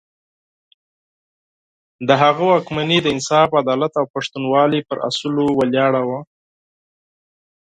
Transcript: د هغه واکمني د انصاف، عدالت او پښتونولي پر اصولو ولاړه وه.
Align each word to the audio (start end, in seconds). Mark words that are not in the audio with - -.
د 2.07 2.09
هغه 2.21 2.43
واکمني 2.51 2.99
د 3.01 3.07
انصاف، 3.15 3.49
عدالت 3.61 3.93
او 3.99 4.05
پښتونولي 4.15 4.81
پر 4.87 4.97
اصولو 5.09 5.45
ولاړه 5.59 6.01
وه. 6.09 6.19